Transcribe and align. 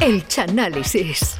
El 0.00 0.26
Chanálisis. 0.26 1.36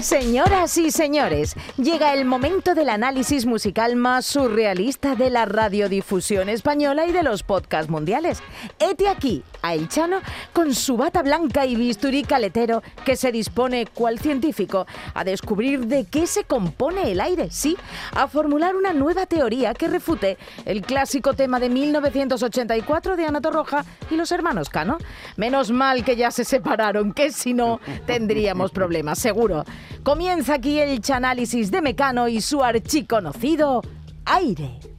Señoras 0.00 0.78
y 0.78 0.92
señores, 0.92 1.56
llega 1.76 2.14
el 2.14 2.24
momento 2.24 2.76
del 2.76 2.90
análisis 2.90 3.44
musical 3.44 3.96
más 3.96 4.24
surrealista 4.24 5.16
de 5.16 5.30
la 5.30 5.46
radiodifusión 5.46 6.48
española 6.48 7.06
y 7.06 7.12
de 7.12 7.24
los 7.24 7.42
podcasts 7.42 7.90
mundiales. 7.90 8.40
Ete 8.78 9.08
aquí 9.08 9.42
a 9.64 9.72
El 9.72 9.88
Chano 9.88 10.20
con 10.52 10.74
su 10.74 10.98
bata 10.98 11.22
blanca 11.22 11.64
y 11.64 11.74
bisturí 11.74 12.22
caletero 12.22 12.82
que 13.04 13.16
se 13.16 13.32
dispone, 13.32 13.86
cual 13.86 14.18
científico, 14.18 14.86
a 15.14 15.24
descubrir 15.24 15.86
de 15.86 16.04
qué 16.04 16.26
se 16.26 16.44
compone 16.44 17.10
el 17.10 17.20
aire, 17.20 17.50
sí, 17.50 17.76
a 18.12 18.28
formular 18.28 18.76
una 18.76 18.92
nueva 18.92 19.24
teoría 19.24 19.72
que 19.72 19.88
refute 19.88 20.36
el 20.66 20.82
clásico 20.82 21.32
tema 21.32 21.58
de 21.58 21.70
1984 21.70 23.16
de 23.16 23.24
Ana 23.24 23.40
Torroja 23.40 23.86
y 24.10 24.16
los 24.16 24.30
hermanos 24.32 24.68
Cano. 24.68 24.98
Menos 25.36 25.70
mal 25.70 26.04
que 26.04 26.16
ya 26.16 26.30
se 26.30 26.44
separaron, 26.44 27.14
que 27.14 27.32
si 27.32 27.54
no 27.54 27.80
tendríamos 28.06 28.70
problemas, 28.70 29.18
seguro. 29.18 29.64
Comienza 30.02 30.54
aquí 30.54 30.78
el 30.78 31.00
chanálisis 31.00 31.70
de 31.70 31.80
Mecano 31.80 32.28
y 32.28 32.42
su 32.42 32.62
archiconocido 32.62 33.80
aire. 34.26 34.93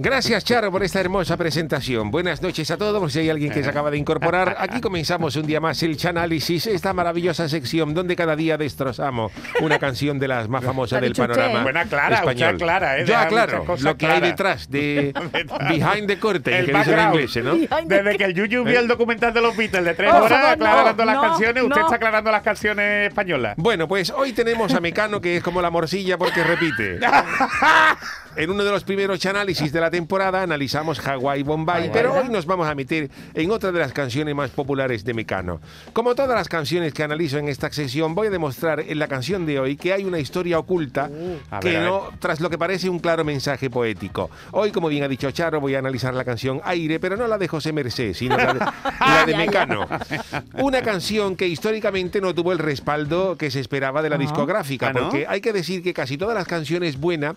Gracias, 0.00 0.44
Charo, 0.44 0.70
por 0.70 0.84
esta 0.84 1.00
hermosa 1.00 1.36
presentación. 1.36 2.12
Buenas 2.12 2.40
noches 2.40 2.70
a 2.70 2.76
todos, 2.76 3.12
si 3.12 3.18
hay 3.18 3.30
alguien 3.30 3.50
que 3.50 3.64
se 3.64 3.68
acaba 3.68 3.90
de 3.90 3.98
incorporar. 3.98 4.54
Aquí 4.60 4.80
comenzamos 4.80 5.34
un 5.34 5.44
día 5.44 5.60
más 5.60 5.82
el 5.82 5.96
Chanálisis, 5.96 6.68
esta 6.68 6.92
maravillosa 6.92 7.48
sección 7.48 7.94
donde 7.94 8.14
cada 8.14 8.36
día 8.36 8.56
destrozamos 8.56 9.32
una 9.60 9.80
canción 9.80 10.20
de 10.20 10.28
las 10.28 10.48
más 10.48 10.62
famosas 10.64 11.00
del 11.00 11.14
panorama 11.14 11.64
Buena 11.64 11.84
clara, 11.84 12.14
español. 12.18 12.52
mucha 12.52 12.64
clara, 12.64 12.98
¿eh? 13.00 13.04
Yo 13.06 13.16
aclaro 13.16 13.64
lo 13.80 13.96
que 13.96 14.06
hay 14.06 14.20
detrás 14.20 14.70
de 14.70 15.12
behind 15.68 16.06
the 16.06 16.16
curtain, 16.20 16.54
El 16.54 16.66
que 16.66 16.78
dicen 16.78 16.96
en 16.96 17.08
inglés, 17.08 17.36
¿no? 17.42 17.56
Desde 17.86 18.16
que 18.16 18.24
el 18.24 18.34
Yuyu 18.34 18.62
vio 18.62 18.78
el 18.78 18.86
documental 18.86 19.34
de 19.34 19.40
los 19.40 19.56
Beatles 19.56 19.84
de 19.84 19.94
tres 19.94 20.12
Por 20.12 20.22
horas 20.22 20.30
favor, 20.30 20.52
aclarando 20.52 21.04
no, 21.04 21.06
las 21.12 21.14
no, 21.16 21.22
canciones, 21.22 21.62
usted 21.64 21.76
no. 21.76 21.82
está 21.86 21.96
aclarando 21.96 22.30
las 22.30 22.42
canciones 22.42 23.08
españolas. 23.08 23.54
Bueno, 23.56 23.88
pues 23.88 24.10
hoy 24.10 24.32
tenemos 24.32 24.74
a 24.74 24.80
Mecano, 24.80 25.20
que 25.20 25.38
es 25.38 25.42
como 25.42 25.60
la 25.60 25.70
morcilla 25.70 26.16
porque 26.16 26.44
repite. 26.44 27.00
En 28.38 28.50
uno 28.50 28.62
de 28.62 28.70
los 28.70 28.84
primeros 28.84 29.26
análisis 29.26 29.72
de 29.72 29.80
la 29.80 29.90
temporada 29.90 30.42
analizamos 30.42 31.04
Hawaii 31.04 31.42
Bombay, 31.42 31.90
pero 31.92 32.14
hoy 32.14 32.28
nos 32.28 32.46
vamos 32.46 32.68
a 32.68 32.74
meter 32.76 33.10
en 33.34 33.50
otra 33.50 33.72
de 33.72 33.80
las 33.80 33.92
canciones 33.92 34.32
más 34.32 34.50
populares 34.50 35.04
de 35.04 35.12
Mecano. 35.12 35.60
Como 35.92 36.14
todas 36.14 36.36
las 36.38 36.48
canciones 36.48 36.94
que 36.94 37.02
analizo 37.02 37.38
en 37.38 37.48
esta 37.48 37.68
sesión, 37.72 38.14
voy 38.14 38.28
a 38.28 38.30
demostrar 38.30 38.78
en 38.78 39.00
la 39.00 39.08
canción 39.08 39.44
de 39.44 39.58
hoy 39.58 39.76
que 39.76 39.92
hay 39.92 40.04
una 40.04 40.20
historia 40.20 40.56
oculta 40.60 41.10
a 41.50 41.58
que 41.58 41.70
ver, 41.72 41.82
no, 41.82 42.10
tras 42.20 42.38
lo 42.38 42.48
que 42.48 42.56
parece 42.56 42.88
un 42.88 43.00
claro 43.00 43.24
mensaje 43.24 43.70
poético. 43.70 44.30
Hoy, 44.52 44.70
como 44.70 44.86
bien 44.86 45.02
ha 45.02 45.08
dicho 45.08 45.28
Charo, 45.32 45.60
voy 45.60 45.74
a 45.74 45.80
analizar 45.80 46.14
la 46.14 46.24
canción 46.24 46.60
Aire, 46.62 47.00
pero 47.00 47.16
no 47.16 47.26
la 47.26 47.38
de 47.38 47.48
José 47.48 47.72
Mercé, 47.72 48.14
sino 48.14 48.36
la 48.36 48.54
de, 48.54 48.60
la 49.00 49.26
de 49.26 49.36
Mecano. 49.36 49.84
Una 50.62 50.80
canción 50.82 51.34
que 51.34 51.48
históricamente 51.48 52.20
no 52.20 52.32
tuvo 52.36 52.52
el 52.52 52.60
respaldo 52.60 53.36
que 53.36 53.50
se 53.50 53.58
esperaba 53.58 54.00
de 54.00 54.10
la 54.10 54.16
discográfica, 54.16 54.90
Ah, 54.90 54.92
¿no? 54.92 55.00
porque 55.08 55.26
hay 55.28 55.40
que 55.40 55.52
decir 55.52 55.82
que 55.82 55.92
casi 55.92 56.16
todas 56.16 56.36
las 56.36 56.46
canciones 56.46 57.00
buenas, 57.00 57.34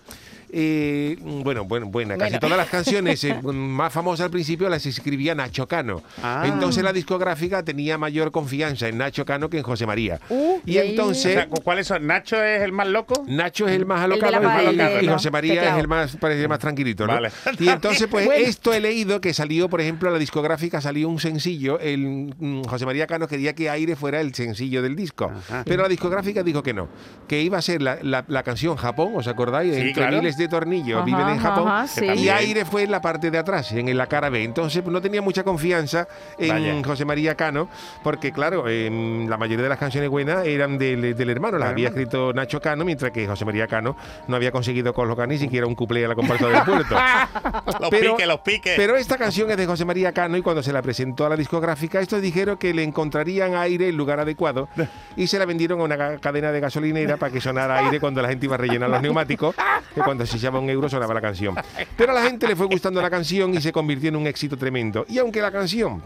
eh, 0.52 1.16
bueno, 1.22 1.64
bueno, 1.64 1.86
buena, 1.86 2.16
casi 2.16 2.32
Bueno. 2.32 2.40
todas 2.40 2.58
las 2.58 2.68
canciones 2.70 3.24
eh, 3.24 3.34
más 3.42 3.92
famosas 3.92 4.24
al 4.26 4.30
principio 4.30 4.68
las 4.68 4.84
escribía 4.86 5.34
Nacho 5.34 5.66
Cano. 5.66 6.02
Ah. 6.22 6.44
Entonces 6.46 6.84
la 6.84 6.92
discográfica 6.92 7.62
tenía 7.62 7.96
mayor 7.98 8.30
confianza 8.32 8.88
en 8.88 8.98
Nacho 8.98 9.24
Cano 9.24 9.48
que 9.48 9.58
en 9.58 9.62
José 9.64 9.86
María. 9.86 10.20
Uh, 10.28 10.58
y 10.66 10.72
y 10.72 10.78
ahí- 10.78 10.88
O 10.88 10.90
entonces 10.90 11.32
sea, 11.34 11.48
¿cuáles 11.48 11.86
son? 11.86 12.06
¿Nacho 12.06 12.42
es 12.42 12.62
el 12.62 12.72
más 12.72 12.86
loco? 12.88 13.24
Nacho 13.26 13.66
es 13.66 13.74
el 13.76 13.86
más 13.86 14.02
alocado 14.02 14.32
y- 14.42 14.68
el 14.68 14.74
y 15.02 15.06
de- 15.06 15.12
José 15.12 15.30
María 15.30 15.54
teclado. 15.54 15.76
es 15.76 15.80
el 15.82 15.88
más, 15.88 16.16
parece 16.16 16.48
más 16.48 16.58
tranquilito, 16.58 17.06
¿no? 17.06 17.14
Vale. 17.14 17.30
Y 17.58 17.68
entonces, 17.68 18.06
pues, 18.08 18.26
Bueno. 18.26 18.44
esto 18.46 18.72
he 18.72 18.80
leído 18.80 19.20
que 19.20 19.32
salió, 19.34 19.68
por 19.68 19.80
ejemplo, 19.80 20.08
a 20.08 20.12
la 20.12 20.18
discográfica 20.18 20.80
salió 20.80 21.08
un 21.08 21.18
sencillo, 21.18 21.78
el 21.80 22.34
mm, 22.38 22.64
José 22.64 22.84
María 22.86 23.06
Cano 23.06 23.26
quería 23.26 23.54
que 23.54 23.70
Aire 23.70 23.96
fuera 23.96 24.20
el 24.20 24.34
sencillo 24.34 24.82
del 24.82 24.96
disco, 24.96 25.32
Ajá. 25.34 25.62
pero 25.64 25.82
la 25.82 25.88
discográfica 25.88 26.42
dijo 26.42 26.62
que 26.62 26.74
no, 26.74 26.88
que 27.28 27.40
iba 27.42 27.58
a 27.58 27.62
ser 27.62 27.82
la, 27.82 27.98
la- 28.02 28.24
la 28.28 28.42
canción 28.42 28.76
Japón, 28.76 29.12
¿os 29.14 29.26
acordáis? 29.28 29.74
Sí, 29.74 29.80
Entre 29.80 29.92
claro. 29.94 30.18
miles 30.18 30.36
de 30.36 30.41
tornillos 30.48 30.96
Ajá, 30.98 31.04
viven 31.06 31.28
en 31.28 31.38
Japón. 31.38 31.68
ajá, 31.68 31.86
sí. 31.86 32.04
Y. 32.04 32.28
Aire 32.28 32.64
fue 32.64 32.82
en 32.82 32.90
la 32.90 33.00
parte 33.00 33.30
de 33.30 33.38
atrás, 33.38 33.72
en 33.72 33.96
la 33.96 34.06
cara 34.06 34.30
B. 34.30 34.42
Entonces 34.44 34.84
no 34.84 35.00
tenía 35.00 35.20
mucha 35.22 35.44
confianza 35.44 36.08
en 36.38 36.48
Vaya. 36.48 36.82
José 36.84 37.04
María 37.04 37.34
Cano, 37.34 37.68
porque 38.02 38.32
claro, 38.32 38.68
em, 38.68 39.28
la 39.28 39.36
mayoría 39.36 39.62
de 39.62 39.68
las 39.68 39.78
canciones 39.78 40.08
buenas 40.10 40.46
eran 40.46 40.78
del, 40.78 41.14
del 41.14 41.30
hermano, 41.30 41.58
las 41.58 41.70
había 41.70 41.88
escrito 41.88 42.32
Nacho 42.32 42.60
Cano, 42.60 42.84
mientras 42.84 43.10
que 43.12 43.26
José 43.26 43.44
María 43.44 43.66
Cano 43.66 43.96
no 44.28 44.36
había 44.36 44.50
conseguido 44.50 44.92
colocar 44.94 45.28
ni 45.28 45.38
siquiera 45.38 45.66
un 45.66 45.74
cuplé 45.74 46.04
a 46.04 46.08
la 46.08 46.14
comparsa 46.14 46.46
del 46.48 46.62
puerto. 46.62 46.96
Los 47.80 47.90
Pero- 47.90 48.12
piques, 48.16 48.26
los 48.28 48.40
piques. 48.40 48.74
Pero 48.76 48.96
esta 48.96 49.16
canción 49.18 49.50
es 49.50 49.56
de 49.56 49.66
José 49.66 49.84
María 49.84 50.12
Cano 50.12 50.36
y 50.36 50.42
cuando 50.42 50.62
se 50.62 50.72
la 50.72 50.82
presentó 50.82 51.26
a 51.26 51.28
la 51.28 51.36
discográfica, 51.36 52.00
estos 52.00 52.20
dijeron 52.22 52.56
que 52.56 52.72
le 52.74 52.82
encontrarían 52.82 53.54
aire 53.54 53.88
el 53.88 53.96
lugar 53.96 54.20
adecuado 54.20 54.68
y 55.16 55.26
se 55.26 55.38
la 55.38 55.44
vendieron 55.44 55.80
a 55.80 55.84
una 55.84 55.96
ca- 55.96 56.18
cadena 56.18 56.52
de 56.52 56.60
gasolinera 56.60 57.16
para 57.16 57.32
que 57.32 57.40
sonara 57.40 57.78
aire 57.78 58.00
cuando 58.00 58.22
la 58.22 58.28
gente 58.28 58.46
iba 58.46 58.54
a 58.54 58.58
rellenar 58.58 58.90
los 58.90 59.02
neumáticos, 59.02 59.54
que 59.94 60.00
cuando 60.02 60.24
se 60.38 60.44
llama 60.44 60.58
un 60.58 60.70
euro 60.70 60.88
sonaba 60.88 61.14
la 61.14 61.20
canción. 61.20 61.54
Pero 61.96 62.12
a 62.12 62.14
la 62.14 62.22
gente 62.22 62.46
le 62.46 62.56
fue 62.56 62.66
gustando 62.66 63.00
la 63.00 63.10
canción 63.10 63.54
y 63.54 63.60
se 63.60 63.72
convirtió 63.72 64.08
en 64.08 64.16
un 64.16 64.26
éxito 64.26 64.56
tremendo. 64.56 65.04
Y 65.08 65.18
aunque 65.18 65.40
la 65.40 65.50
canción 65.50 66.02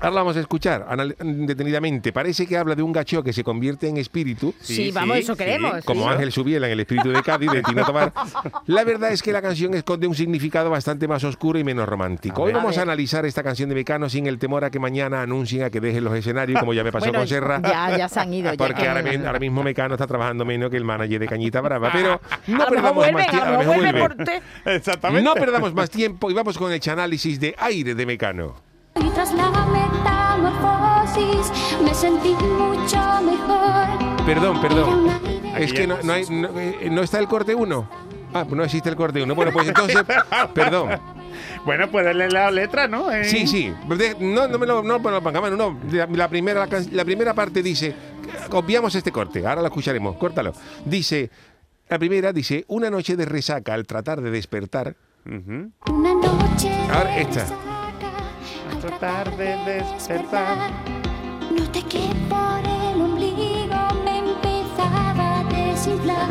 Ahora 0.00 0.10
la 0.14 0.20
vamos 0.22 0.36
a 0.36 0.40
escuchar 0.40 0.86
detenidamente. 1.22 2.12
Parece 2.12 2.46
que 2.46 2.56
habla 2.56 2.74
de 2.74 2.82
un 2.82 2.92
gacho 2.92 3.22
que 3.22 3.32
se 3.32 3.44
convierte 3.44 3.86
en 3.88 3.96
espíritu, 3.98 4.54
Sí, 4.60 4.74
Sí, 4.76 4.90
vamos, 4.92 5.16
sí, 5.16 5.22
eso 5.22 5.34
sí. 5.34 5.38
queremos. 5.38 5.84
como 5.84 6.04
sí. 6.04 6.08
Ángel 6.08 6.32
Subiela 6.32 6.66
en 6.66 6.72
El 6.72 6.80
espíritu 6.80 7.10
de 7.10 7.22
Cádiz, 7.22 7.50
de 7.50 7.62
Tina 7.62 7.84
Tobar. 7.84 8.12
La 8.66 8.84
verdad 8.84 9.12
es 9.12 9.22
que 9.22 9.32
la 9.32 9.42
canción 9.42 9.74
esconde 9.74 10.06
un 10.06 10.14
significado 10.14 10.70
bastante 10.70 11.06
más 11.06 11.22
oscuro 11.24 11.58
y 11.58 11.64
menos 11.64 11.88
romántico. 11.88 12.40
A 12.42 12.44
Hoy 12.46 12.52
ver. 12.52 12.56
vamos 12.62 12.76
A 12.78 12.80
a 12.80 12.82
analizar 12.82 13.26
esta 13.26 13.42
canción 13.42 13.68
de 13.68 13.74
Mecano 13.74 14.08
sin 14.08 14.26
el 14.26 14.38
temor 14.38 14.64
a 14.64 14.70
que 14.70 14.78
mañana 14.78 15.22
anuncien 15.22 15.64
a 15.64 15.70
que 15.70 15.80
dejen 15.80 16.02
los 16.04 16.14
escenarios, 16.14 16.58
como 16.60 16.72
ya 16.72 16.82
me 16.84 16.92
pasó 16.92 17.06
Bueno, 17.10 17.18
con 17.20 17.28
Serra. 17.28 17.60
Ya, 17.62 17.96
ya 17.98 18.08
se 18.08 18.20
han 18.20 18.32
ido. 18.32 18.50
ya 18.52 18.56
Porque 18.56 18.82
que- 18.82 18.88
ahora, 18.88 19.02
ahora 19.26 19.38
mismo 19.38 19.62
Mecano 19.62 19.94
está 19.94 20.06
trabajando 20.06 20.44
menos 20.44 20.70
que 20.70 20.76
el 20.78 20.84
manager 20.84 21.20
de 21.20 21.26
Cañita 21.26 21.60
Brava. 21.60 21.90
Pero 21.92 22.20
no 22.46 22.62
a 22.62 22.70
lo 22.70 22.70
mejor 22.70 22.74
perdamos 22.74 22.94
vuelven, 22.94 23.14
más 23.14 24.16
tiempo. 24.16 24.40
Exactamente. 24.64 25.22
No 25.22 25.34
perdamos 25.34 25.74
más 25.74 25.90
tiempo 25.90 26.30
y 26.30 26.34
vamos 26.34 26.56
con 26.56 26.72
el 26.72 26.80
análisis 26.90 27.38
de 27.38 27.54
aire 27.58 27.94
de 27.94 28.06
Mecano. 28.06 28.69
Tras 29.34 29.52
la 29.52 29.66
metamorfosis 29.66 31.52
me 31.82 31.94
sentí 31.94 32.34
mucho 32.34 32.98
mejor. 33.22 34.24
Perdón, 34.26 34.60
perdón. 34.60 35.08
Es 35.58 35.72
que 35.72 35.86
no, 35.86 35.96
no, 36.02 36.12
hay- 36.12 36.24
no, 36.30 36.48
eh, 36.58 36.88
¿no 36.90 37.02
está 37.02 37.18
el 37.18 37.26
corte 37.28 37.54
1. 37.54 37.88
Ah, 38.32 38.44
pues 38.44 38.56
no 38.56 38.62
existe 38.64 38.88
el 38.88 38.96
corte 38.96 39.22
1. 39.22 39.34
Bueno, 39.34 39.50
pues 39.52 39.66
entonces, 39.68 40.02
perdón. 40.54 40.90
Bueno, 41.64 41.90
puedes 41.90 42.14
leer 42.14 42.32
la 42.32 42.50
letra, 42.50 42.86
¿no? 42.86 43.10
Eh, 43.10 43.24
Sí, 43.24 43.46
sí. 43.46 43.72
No, 44.20 44.46
no 44.46 44.58
me 44.58 44.66
lo, 44.66 44.82
no, 44.82 44.98
me 45.00 45.10
lo 45.10 45.22
pongamos, 45.22 45.50
no. 45.52 45.78
La, 45.90 46.06
la 46.06 46.28
primera, 46.28 46.66
la, 46.66 46.82
la 46.92 47.04
primera 47.04 47.34
parte 47.34 47.62
dice, 47.62 47.94
obviamos 48.52 48.94
este 48.94 49.10
corte, 49.10 49.44
ahora 49.46 49.60
lo 49.62 49.66
escucharemos, 49.66 50.16
córtalo. 50.16 50.52
Dice, 50.84 51.30
la 51.88 51.98
primera 51.98 52.32
dice, 52.32 52.64
una 52.68 52.88
noche 52.88 53.16
de 53.16 53.24
resaca 53.24 53.74
al 53.74 53.86
tratar 53.86 54.20
de 54.20 54.30
despertar. 54.30 54.94
Una 55.26 56.14
noche 56.14 56.70
Ahora 56.92 57.10
de 57.16 57.22
esta. 57.22 57.46
Tratar 58.90 59.36
de 59.36 59.56
despertar. 59.64 60.58
Noté 61.50 61.82
que 61.82 62.08
por 62.28 62.60
el 62.64 63.00
ombligo 63.00 63.82
me 64.04 64.18
empezaba 64.18 65.40
a 65.40 65.44
desinflar. 65.44 66.28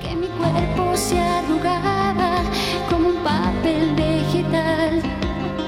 Que 0.00 0.16
mi 0.16 0.28
cuerpo 0.28 0.96
se 0.96 1.18
arrugaba 1.18 2.42
como 2.88 3.08
un 3.08 3.16
papel 3.16 3.94
vegetal. 3.96 5.02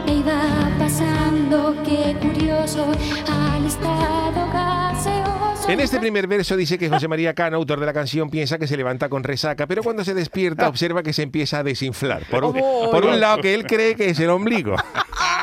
E 0.07 0.13
iba 0.13 0.71
pasando, 0.79 1.75
qué 1.85 2.17
curioso, 2.21 2.87
al 3.31 3.67
estado 3.67 4.47
gaseoso. 4.53 5.69
En 5.69 5.81
este 5.81 5.99
primer 5.99 6.27
verso 6.27 6.57
dice 6.57 6.79
que 6.79 6.89
José 6.89 7.09
María 7.09 7.35
Cano, 7.35 7.57
autor 7.57 7.81
de 7.81 7.87
la 7.87 7.93
canción, 7.93 8.31
piensa 8.31 8.59
que 8.59 8.67
se 8.67 8.77
levanta 8.77 9.09
con 9.09 9.25
resaca, 9.25 9.67
pero 9.67 9.83
cuando 9.83 10.05
se 10.05 10.15
despierta 10.15 10.69
observa 10.69 11.03
que 11.03 11.13
se 11.13 11.23
empieza 11.23 11.59
a 11.59 11.63
desinflar. 11.63 12.25
Por 12.31 12.45
un, 12.45 12.53
por 12.55 13.05
un 13.05 13.21
lado 13.21 13.43
que 13.43 13.55
él 13.55 13.67
cree 13.67 13.95
que 13.95 14.11
es 14.11 14.21
el 14.21 14.31
ombligo. 14.31 14.77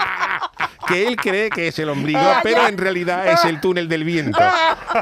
Que 0.88 1.08
él 1.08 1.16
cree 1.16 1.50
que 1.50 1.68
es 1.68 1.80
el 1.80 1.90
ombligo, 1.90 2.22
pero 2.44 2.68
en 2.68 2.78
realidad 2.78 3.28
es 3.28 3.44
el 3.46 3.60
túnel 3.60 3.88
del 3.88 4.04
viento, 4.04 4.40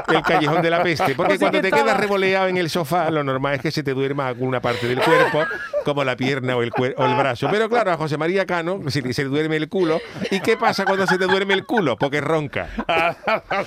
el 0.08 0.22
callejón 0.22 0.62
de 0.62 0.70
la 0.70 0.82
peste. 0.82 1.14
Porque 1.14 1.38
cuando 1.38 1.60
te 1.60 1.70
quedas 1.70 1.96
revoleado 1.98 2.48
en 2.48 2.56
el 2.56 2.70
sofá, 2.70 3.10
lo 3.10 3.22
normal 3.22 3.54
es 3.54 3.60
que 3.60 3.70
se 3.70 3.82
te 3.82 3.92
duerma 3.92 4.28
alguna 4.28 4.60
parte 4.60 4.86
del 4.86 5.00
cuerpo, 5.00 5.44
como 5.84 6.02
la 6.04 6.16
pierna 6.16 6.56
o 6.56 6.62
el, 6.62 6.72
o 6.76 7.04
el 7.04 7.14
brazo. 7.14 7.48
Pero 7.50 7.68
claro, 7.68 7.92
a 7.92 7.96
José 7.96 8.16
María 8.16 8.46
Cano 8.46 8.80
se, 8.88 9.02
le- 9.02 9.12
se 9.12 9.22
le 9.22 9.28
duerme 9.28 9.56
el 9.56 9.68
culo. 9.68 10.00
¿Y 10.30 10.40
qué 10.40 10.56
pasa 10.56 10.84
cuando 10.84 11.06
se 11.06 11.18
te 11.18 11.26
duerme 11.26 11.54
el 11.54 11.64
culo? 11.64 11.96
Porque 11.96 12.20
ronca 12.20 12.68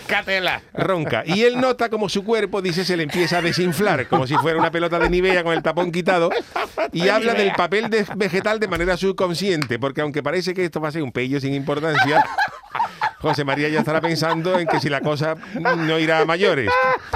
Catela. 0.08 0.62
ronca. 0.74 1.24
Y 1.25 1.44
él 1.44 1.60
nota 1.60 1.90
como 1.90 2.10
su 2.10 2.24
cuerpo, 2.24 2.62
dice, 2.62 2.84
se 2.86 2.98
le 2.98 3.04
empieza 3.04 3.38
a 3.38 3.42
desinflar, 3.42 4.08
como 4.08 4.28
si 4.28 4.36
fuera 4.36 4.58
una 4.60 4.72
pelota 4.72 5.00
de 5.00 5.10
Nivea 5.10 5.44
con 5.44 5.54
el 5.54 5.62
tapón 5.64 5.92
quitado. 5.92 6.30
Y 6.92 7.08
habla 7.10 7.34
del 7.34 7.52
papel 7.54 7.90
de- 7.90 8.06
vegetal 8.16 8.60
de 8.60 8.68
manera 8.68 8.98
subconsciente, 8.98 9.80
porque 9.80 10.02
aunque 10.02 10.24
parece 10.24 10.54
que 10.54 10.66
esto 10.66 10.81
va 10.81 10.90
a 10.90 10.92
ser 10.92 11.04
un 11.04 11.12
pello 11.12 11.40
sin 11.40 11.54
importancia, 11.54 12.25
José 13.19 13.44
María 13.44 13.69
ya 13.69 13.80
estará 13.80 14.02
pensando 14.02 14.60
en 14.60 14.68
que 14.68 14.80
si 14.80 14.90
la 14.90 15.02
cosa 15.02 15.36
no 15.56 16.00
irá 16.00 16.19
a 16.19 16.25
mayores, 16.25 16.69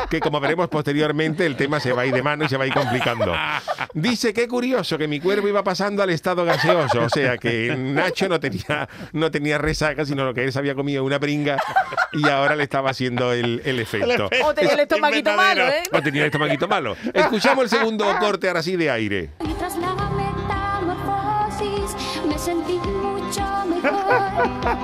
que 0.09 0.19
como 0.19 0.39
veremos 0.39 0.67
posteriormente 0.67 1.45
el 1.45 1.55
tema 1.55 1.79
se 1.79 1.93
va 1.93 2.03
a 2.03 2.05
ir 2.05 2.13
de 2.13 2.23
mano 2.23 2.45
y 2.45 2.49
se 2.49 2.57
va 2.57 2.63
a 2.63 2.67
ir 2.67 2.73
complicando. 2.73 3.33
Dice 3.93 4.33
que 4.33 4.47
curioso 4.47 4.97
que 4.97 5.07
mi 5.07 5.19
cuerpo 5.19 5.47
iba 5.47 5.63
pasando 5.63 6.01
al 6.01 6.09
estado 6.09 6.45
gaseoso, 6.45 7.03
o 7.03 7.09
sea 7.09 7.37
que 7.37 7.75
Nacho 7.77 8.27
no 8.29 8.39
tenía, 8.39 8.89
no 9.13 9.31
tenía 9.31 9.57
resaca, 9.57 10.05
sino 10.05 10.25
lo 10.25 10.33
que 10.33 10.43
él 10.43 10.51
se 10.51 10.59
había 10.59 10.75
comido 10.75 11.03
una 11.03 11.19
pringa 11.19 11.57
y 12.13 12.27
ahora 12.29 12.55
le 12.55 12.63
estaba 12.63 12.89
haciendo 12.89 13.33
el, 13.33 13.61
el 13.65 13.79
efecto. 13.79 14.29
O 14.43 14.53
tenía 14.53 14.73
el 14.73 14.79
estomaguito 14.79 15.33
malo, 15.33 15.67
¿eh? 15.67 15.83
O 15.91 16.01
tenía 16.01 16.21
el 16.21 16.27
estomaguito 16.27 16.67
malo. 16.67 16.95
Escuchamos 17.13 17.65
el 17.65 17.69
segundo 17.69 18.05
corte 18.19 18.47
ahora 18.47 18.63
sí 18.63 18.75
de 18.75 18.89
aire. 18.89 19.29
Y 19.39 19.53
tras 19.53 19.77
la 19.77 19.93
metamorfosis 19.95 21.95
me 22.25 22.37
sentí 22.39 22.73
mucho 22.73 23.41
mejor. 23.67 24.80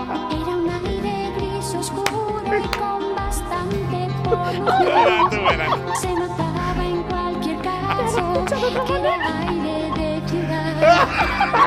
Se 6.01 6.13
notaba 6.13 6.85
en 6.85 7.03
cualquier 7.03 7.57
caso 7.61 8.45
que 8.45 8.93
era 8.97 9.47
aire 9.47 9.91
de 9.95 10.27
ciudad. 10.27 11.07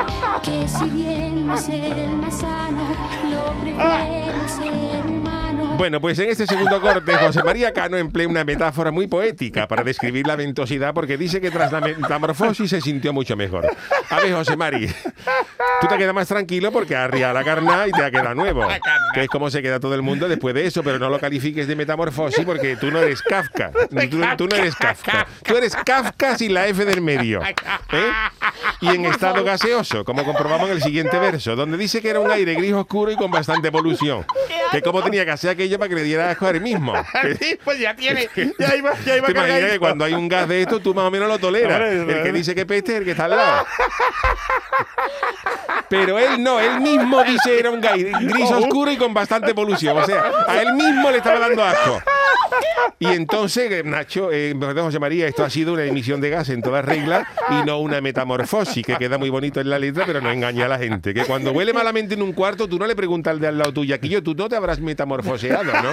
Que 0.43 0.67
si 0.67 0.85
bien 0.89 1.45
no 1.45 1.55
es 1.55 1.69
el 1.69 2.15
más 2.17 2.39
sano, 2.39 2.81
lo 3.29 3.53
prefiero 3.61 4.47
ser 4.47 5.05
humano. 5.05 5.75
Bueno, 5.77 6.01
pues 6.01 6.17
en 6.17 6.29
este 6.29 6.47
segundo 6.47 6.81
corte, 6.81 7.13
José 7.15 7.43
María 7.43 7.73
Cano 7.73 7.97
emplea 7.97 8.27
una 8.27 8.43
metáfora 8.43 8.89
muy 8.91 9.05
poética 9.07 9.67
para 9.67 9.83
describir 9.83 10.25
la 10.25 10.35
ventosidad, 10.35 10.93
porque 10.95 11.17
dice 11.17 11.41
que 11.41 11.51
tras 11.51 11.71
la 11.71 11.81
metamorfosis 11.81 12.69
se 12.71 12.81
sintió 12.81 13.13
mucho 13.13 13.35
mejor. 13.35 13.67
A 14.09 14.19
ver, 14.19 14.33
José 14.33 14.57
Mari, 14.57 14.87
tú 15.81 15.87
te 15.87 15.97
quedas 15.97 16.13
más 16.13 16.27
tranquilo 16.27 16.71
porque 16.71 16.95
arriado 16.95 17.33
la 17.33 17.43
carna 17.43 17.87
y 17.87 17.91
te 17.91 18.03
ha 18.03 18.11
quedado 18.11 18.35
nuevo. 18.35 18.67
Que 19.13 19.23
es 19.23 19.27
como 19.27 19.49
se 19.49 19.61
queda 19.61 19.81
todo 19.81 19.93
el 19.93 20.01
mundo 20.01 20.29
después 20.29 20.55
de 20.55 20.65
eso, 20.65 20.83
pero 20.83 20.97
no 20.97 21.09
lo 21.09 21.19
califiques 21.19 21.67
de 21.67 21.75
metamorfosis 21.75 22.45
porque 22.45 22.77
tú 22.77 22.91
no 22.91 22.99
eres 22.99 23.21
Kafka. 23.21 23.71
Tú, 24.09 24.21
tú 24.37 24.47
no 24.47 24.55
eres 24.55 24.73
Kafka. 24.75 25.27
Tú 25.43 25.57
eres 25.57 25.75
Kafka 25.75 26.37
sin 26.37 26.53
la 26.53 26.67
F 26.67 26.85
del 26.85 27.01
medio. 27.01 27.41
¿eh? 27.43 28.11
Y 28.79 28.87
en 28.87 29.05
estado 29.05 29.43
gaseoso, 29.43 30.05
como 30.05 30.23
comprobamos 30.23 30.69
en 30.69 30.75
el 30.75 30.81
siguiente 30.81 31.19
verso, 31.19 31.57
donde 31.57 31.77
dice 31.77 32.01
que 32.01 32.09
era 32.09 32.21
un 32.21 32.31
aire 32.31 32.55
gris 32.55 32.73
oscuro 32.73 33.11
y 33.11 33.17
con 33.17 33.31
bastante 33.31 33.71
polución. 33.71 34.25
Que 34.71 34.81
como 34.81 35.03
tenía 35.03 35.25
que 35.25 35.31
hacer 35.31 35.49
aquello 35.49 35.77
para 35.77 35.89
que 35.89 35.95
le 35.95 36.03
diera 36.03 36.29
asco 36.29 36.45
a 36.45 36.51
él 36.51 36.61
mismo. 36.61 36.93
Sí, 37.41 37.59
pues 37.61 37.77
ya 37.77 37.93
tiene. 37.93 38.29
Ya 38.57 38.75
iba, 38.75 38.93
ya 39.05 39.17
iba 39.17 39.27
¿Te 39.27 39.33
imaginas 39.33 39.71
que 39.71 39.79
cuando 39.79 40.05
hay 40.05 40.13
un 40.13 40.29
gas 40.29 40.47
de 40.47 40.61
esto, 40.61 40.79
tú 40.79 40.93
más 40.93 41.05
o 41.05 41.11
menos 41.11 41.27
lo 41.27 41.39
toleras? 41.39 41.81
El 41.81 42.23
que 42.23 42.31
dice 42.31 42.55
que 42.55 42.65
peste 42.65 42.93
es 42.93 42.97
el 42.99 43.03
que 43.03 43.11
está 43.11 43.25
al 43.25 43.31
lado. 43.31 43.65
Pero 45.89 46.17
él 46.19 46.41
no, 46.41 46.59
él 46.59 46.79
mismo 46.79 47.23
dice 47.23 47.59
era 47.59 47.69
un 47.69 47.81
gas 47.81 47.97
gris 47.97 48.51
oscuro 48.51 48.91
y 48.91 48.97
con 48.97 49.13
bastante 49.13 49.53
polución. 49.53 49.97
O 49.97 50.05
sea, 50.05 50.23
a 50.47 50.61
él 50.61 50.73
mismo 50.73 51.11
le 51.11 51.17
estaba 51.17 51.39
dando 51.39 51.63
asco. 51.63 52.01
Y 52.99 53.07
entonces, 53.07 53.71
eh, 53.71 53.83
Nacho, 53.83 54.29
eh, 54.31 54.55
José 54.75 54.99
María, 54.99 55.27
esto 55.27 55.43
ha 55.43 55.49
sido 55.49 55.73
una 55.73 55.83
emisión 55.83 56.21
de 56.21 56.29
gas 56.29 56.49
en 56.49 56.61
toda 56.61 56.81
regla 56.81 57.27
y 57.49 57.65
no 57.65 57.79
una 57.79 57.99
metamorfosis, 57.99 58.85
que 58.85 58.95
queda 58.95 59.17
muy 59.17 59.29
bonito 59.29 59.59
en 59.59 59.69
la 59.69 59.79
letra, 59.79 60.05
pero 60.05 60.21
no 60.21 60.29
engaña 60.31 60.65
a 60.65 60.67
la 60.67 60.77
gente. 60.77 61.13
Que 61.13 61.25
cuando 61.25 61.51
huele 61.51 61.73
malamente 61.73 62.13
en 62.13 62.21
un 62.21 62.33
cuarto, 62.33 62.67
tú 62.67 62.77
no 62.77 62.85
le 62.85 62.95
preguntas 62.95 63.31
al 63.31 63.39
de 63.39 63.47
al 63.47 63.57
lado 63.57 63.73
tuyo, 63.73 63.95
aquí 63.95 64.07
yo, 64.07 64.21
tú 64.21 64.35
no 64.35 64.47
te 64.47 64.55
habrás 64.55 64.79
metamorfoseado, 64.79 65.73
¿no? 65.81 65.91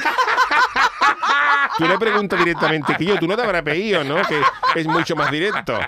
Tú 1.77 1.87
le 1.87 1.99
preguntas 1.99 2.39
directamente 2.39 2.95
que 2.97 3.05
yo, 3.05 3.19
tú 3.19 3.27
no 3.29 3.37
te 3.37 3.43
habrás 3.43 3.63
pedido, 3.63 4.05
¿no? 4.05 4.17
Que 4.23 4.41
es 4.81 4.87
mucho 4.87 5.15
más 5.17 5.31
directo. 5.31 5.79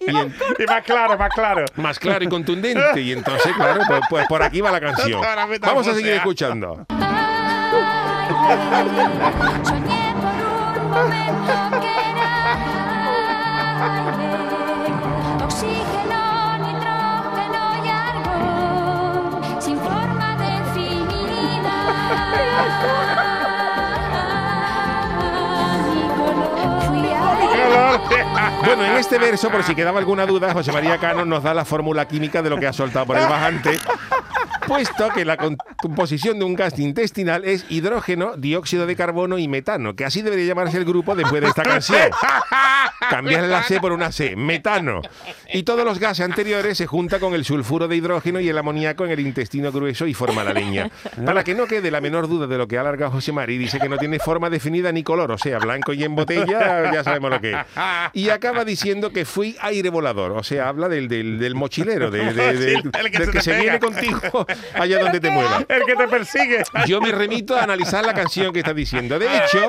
Y 0.00 0.10
en- 0.10 0.34
Y 0.58 0.64
más 0.66 0.82
claro, 0.84 1.16
más 1.18 1.30
claro. 1.34 1.64
más 1.76 1.98
claro 1.98 2.24
y 2.24 2.28
contundente. 2.28 3.00
Y 3.00 3.12
entonces, 3.12 3.52
claro, 3.54 3.80
pues, 3.86 4.00
pues 4.08 4.26
por 4.26 4.42
aquí 4.42 4.60
va 4.60 4.70
la 4.70 4.80
canción. 4.80 5.20
Vamos 5.60 5.86
a 5.88 5.94
seguir 5.94 6.12
escuchando. 6.14 6.86
Soñé 9.64 10.14
por 10.14 10.30
un 23.24 23.29
Bueno, 28.64 28.84
en 28.84 28.96
este 28.96 29.18
verso, 29.18 29.50
por 29.50 29.62
si 29.62 29.74
quedaba 29.74 29.98
alguna 29.98 30.26
duda, 30.26 30.52
José 30.52 30.72
María 30.72 30.98
Cano 30.98 31.24
nos 31.24 31.42
da 31.42 31.54
la 31.54 31.64
fórmula 31.64 32.06
química 32.06 32.42
de 32.42 32.50
lo 32.50 32.58
que 32.58 32.66
ha 32.66 32.72
soltado 32.72 33.06
por 33.06 33.16
el 33.16 33.26
bajante. 33.26 33.78
Puesto 34.66 35.08
que 35.10 35.24
la 35.24 35.36
composición 35.82 36.38
de 36.38 36.44
un 36.44 36.54
gas 36.54 36.78
intestinal 36.78 37.44
es 37.44 37.64
hidrógeno, 37.68 38.36
dióxido 38.36 38.86
de 38.86 38.96
carbono 38.96 39.38
y 39.38 39.48
metano, 39.48 39.94
que 39.94 40.04
así 40.04 40.22
debería 40.22 40.46
llamarse 40.46 40.76
el 40.78 40.84
grupo 40.84 41.14
después 41.14 41.42
de 41.42 41.48
esta 41.48 41.62
canción. 41.62 42.10
Cambiar 43.08 43.44
la 43.44 43.62
C 43.62 43.80
por 43.80 43.92
una 43.92 44.12
C, 44.12 44.36
metano. 44.36 45.02
Y 45.52 45.62
todos 45.64 45.84
los 45.84 45.98
gases 45.98 46.24
anteriores 46.24 46.78
se 46.78 46.86
juntan 46.86 47.18
con 47.20 47.34
el 47.34 47.44
sulfuro 47.44 47.88
de 47.88 47.96
hidrógeno 47.96 48.40
y 48.40 48.48
el 48.48 48.56
amoníaco 48.58 49.04
en 49.04 49.10
el 49.10 49.20
intestino 49.20 49.72
grueso 49.72 50.06
y 50.06 50.14
forma 50.14 50.44
la 50.44 50.52
leña. 50.52 50.90
Para 51.24 51.42
que 51.44 51.54
no 51.54 51.66
quede 51.66 51.90
la 51.90 52.00
menor 52.00 52.28
duda 52.28 52.46
de 52.46 52.56
lo 52.58 52.68
que 52.68 52.76
ha 52.78 52.82
alargado 52.82 53.10
José 53.12 53.32
Mari, 53.32 53.58
dice 53.58 53.78
que 53.80 53.88
no 53.88 53.96
tiene 53.98 54.18
forma 54.18 54.50
definida 54.50 54.92
ni 54.92 55.02
color, 55.02 55.30
o 55.32 55.38
sea, 55.38 55.58
blanco 55.58 55.92
y 55.92 56.04
en 56.04 56.14
botella, 56.14 56.92
ya 56.92 57.02
sabemos 57.02 57.30
lo 57.30 57.40
que 57.40 57.52
es. 57.52 57.56
Y 58.12 58.28
acaba 58.30 58.64
diciendo 58.64 59.10
que 59.12 59.24
fui 59.24 59.56
aire 59.60 59.88
volador, 59.90 60.32
o 60.32 60.42
sea, 60.42 60.68
habla 60.68 60.88
del, 60.88 61.08
del, 61.08 61.38
del 61.38 61.54
mochilero, 61.54 62.10
de, 62.10 62.32
de- 62.32 62.82
que 63.10 63.18
del 63.18 63.26
se 63.26 63.30
que 63.32 63.42
se 63.42 63.58
viene 63.58 63.78
contigo 63.80 64.46
allá 64.74 65.00
donde 65.00 65.20
te 65.20 65.30
muevas. 65.30 65.64
El 65.70 65.84
que 65.86 65.94
te 65.96 66.08
persigue. 66.08 66.62
Yo 66.86 67.00
me 67.00 67.12
remito 67.12 67.56
a 67.56 67.62
analizar 67.62 68.04
la 68.04 68.12
canción 68.14 68.52
que 68.52 68.58
está 68.60 68.74
diciendo. 68.74 69.18
De 69.18 69.26
hecho, 69.36 69.68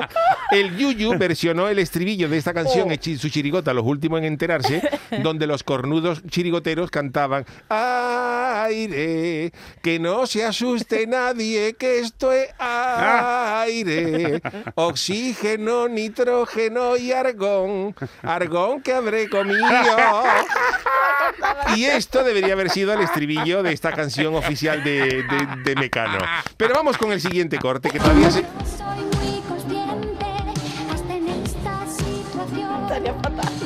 el 0.50 0.76
Yuyu 0.76 1.16
versionó 1.18 1.68
el 1.68 1.78
estribillo 1.78 2.28
de 2.28 2.38
esta 2.38 2.52
canción 2.52 2.90
en 2.90 2.98
chi- 2.98 3.16
su 3.18 3.28
chirigota, 3.28 3.72
los 3.72 3.84
últimos 3.84 4.18
en 4.18 4.24
enterarse, 4.24 4.82
donde 5.22 5.46
los 5.46 5.62
cornudos 5.62 6.22
chirigoteros 6.28 6.90
cantaban 6.90 7.44
aire, 7.70 9.52
que 9.82 9.98
no 9.98 10.26
se 10.26 10.44
asuste 10.44 11.06
nadie, 11.06 11.74
que 11.74 12.00
esto 12.00 12.32
es 12.32 12.48
aire, 12.58 14.40
oxígeno, 14.74 15.88
nitrógeno 15.88 16.96
y 16.96 17.12
argón, 17.12 17.94
argón 18.22 18.82
que 18.82 18.92
habré 18.92 19.28
comido. 19.28 19.62
Y 21.76 21.84
esto 21.84 22.22
debería 22.24 22.52
haber 22.54 22.70
sido 22.70 22.92
el 22.92 23.00
estribillo 23.00 23.62
de 23.62 23.72
esta 23.72 23.92
canción 23.92 24.34
oficial 24.34 24.82
de, 24.84 25.22
de- 25.22 25.48
de 25.64 25.74
Mecano. 25.76 26.18
Pero 26.56 26.74
vamos 26.74 26.96
con 26.98 27.12
el 27.12 27.20
siguiente 27.20 27.58
corte, 27.58 27.90
que 27.90 27.98
todavía 27.98 28.30
se... 28.30 28.40
Soy 28.40 29.04
muy 29.20 29.40
consciente 29.48 30.26
hasta 30.92 31.14
en 31.14 31.28
esta 31.28 31.86
situación. 31.86 32.88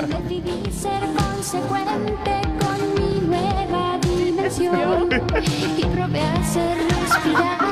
Decidí 0.08 0.72
ser 0.72 1.00
consecuente 1.16 2.40
con 2.60 2.94
mi 2.94 3.20
nueva 3.26 3.98
dimensión 4.02 5.08
y 5.76 5.84
probé 5.84 6.20
a 6.22 6.44
ser 6.44 6.78
respirado 6.78 7.66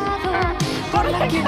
por 0.93 1.11
la 1.11 1.29
que. 1.29 1.43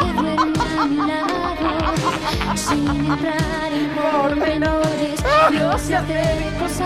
Sin 2.56 2.88
entrar 2.88 3.72
en 3.72 3.90
pormenores, 3.90 5.20
yo 5.52 5.78
sé 5.78 5.94
hacer 5.96 6.54
cosas. 6.58 6.85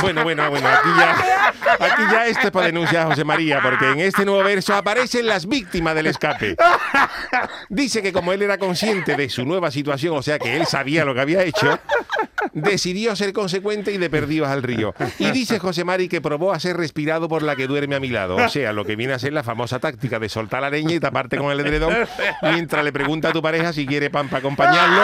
Bueno, 0.00 0.22
bueno, 0.22 0.50
bueno, 0.50 0.68
aquí 0.68 0.88
ya, 0.96 1.52
aquí 1.80 2.02
ya 2.10 2.50
para 2.50 2.66
denunciar 2.66 3.06
a 3.06 3.06
José 3.06 3.24
María, 3.24 3.60
porque 3.62 3.90
en 3.90 4.00
este 4.00 4.24
nuevo 4.24 4.42
verso 4.42 4.74
aparecen 4.74 5.26
las 5.26 5.46
víctimas 5.46 5.94
del 5.94 6.06
escape. 6.06 6.56
Dice 7.68 8.02
que 8.02 8.12
como 8.12 8.32
él 8.32 8.42
era 8.42 8.58
consciente 8.58 9.16
de 9.16 9.28
su 9.28 9.44
nueva 9.44 9.70
situación, 9.70 10.16
o 10.16 10.22
sea 10.22 10.38
que 10.38 10.56
él 10.56 10.66
sabía 10.66 11.04
lo 11.04 11.14
que 11.14 11.20
había 11.20 11.42
hecho, 11.42 11.78
decidió 12.52 13.14
ser 13.16 13.32
consecuente 13.32 13.92
y 13.92 13.98
de 13.98 14.10
perdidos 14.10 14.48
al 14.48 14.62
río. 14.62 14.94
Y 15.18 15.30
dice 15.30 15.58
José 15.58 15.84
Mari 15.84 16.08
que 16.08 16.20
probó 16.20 16.52
a 16.52 16.60
ser 16.60 16.76
respirado 16.76 17.28
por 17.28 17.42
la 17.42 17.56
que 17.56 17.66
duerme 17.66 17.96
a 17.96 18.00
mi 18.00 18.08
lado. 18.08 18.36
O 18.36 18.48
sea, 18.48 18.72
lo 18.72 18.84
que 18.84 18.96
viene 18.96 19.12
a 19.12 19.18
ser 19.18 19.32
la 19.32 19.42
famosa 19.42 19.78
táctica 19.78 20.18
de 20.18 20.28
soltar 20.28 20.62
la 20.62 20.70
leña 20.70 20.94
y 20.94 21.00
taparte 21.00 21.36
con 21.36 21.50
el 21.50 21.60
edredón 21.60 21.94
mientras 22.42 22.84
le 22.84 22.92
pregunta 22.92 23.28
a 23.28 23.32
tu 23.32 23.42
pareja 23.42 23.72
si 23.72 23.86
quiere 23.86 24.10
pan 24.10 24.28
para 24.28 24.38
acompañarlo. 24.38 25.02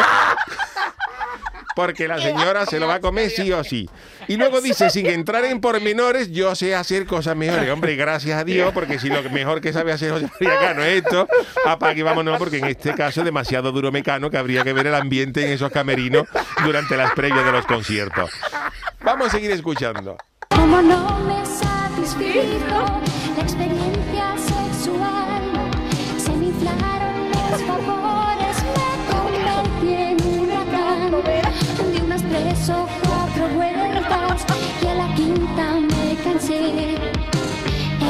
Porque 1.75 2.07
la 2.07 2.21
señora 2.21 2.67
se 2.67 2.79
lo 2.79 2.87
va 2.87 2.95
a 2.95 3.01
comer 3.01 3.31
sí 3.31 3.51
o 3.53 3.65
sí. 3.65 3.89
Y 4.29 4.37
luego 4.37 4.61
dice, 4.61 4.91
sin 4.91 5.07
entrar 5.07 5.45
en 5.45 5.61
pormenores, 5.61 6.31
yo 6.31 6.55
sé 6.55 6.75
hacer 6.75 7.07
cosas 7.07 7.37
mejores. 7.37 7.69
Hombre, 7.71 7.97
gracias 7.97 8.39
a 8.39 8.45
Dios, 8.45 8.73
porque 8.73 8.99
si 8.99 9.09
lo 9.09 9.23
mejor 9.31 9.61
que 9.61 9.73
sabe 9.73 9.93
hacer 9.93 10.13
José 10.13 10.29
María 10.41 10.59
Cano 10.61 10.83
es 10.83 11.05
esto, 11.05 11.29
apague 11.67 12.01
y 12.01 12.03
vámonos, 12.03 12.39
porque 12.39 12.59
en 12.59 12.67
este 12.67 12.95
caso 12.95 13.21
es 13.21 13.25
demasiado 13.25 13.73
duro 13.73 13.91
mecano 13.91 14.31
que 14.31 14.39
habría 14.39 14.63
que 14.63 14.73
ver 14.73 14.87
el 14.87 14.95
ambiente 14.95 15.45
en 15.45 15.53
esos 15.53 15.71
camerinos 15.71 16.27
durante 16.65 16.97
las 16.97 17.13
previas 17.13 17.45
de 17.45 17.53
los 17.53 17.67
conciertos. 17.67 18.31
Vamos 19.03 19.29
a 19.29 19.31
seguir 19.31 19.51
escuchando. 19.51 20.17
Como 20.49 20.81
no 20.81 21.19
me 21.21 21.45
satisfizo 21.45 23.03
la 23.37 23.43
experiencia 23.43 24.37
sexual, 24.39 24.64
tres 32.65 32.77
o 32.77 32.89
cuatro 33.07 33.49
vueltas 33.49 34.45
y 34.83 34.87
a 34.87 34.95
la 34.95 35.15
quinta 35.15 35.73
me 35.81 36.17
cansé. 36.23 36.95